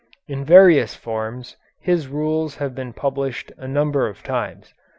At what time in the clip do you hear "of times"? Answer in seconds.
4.07-4.73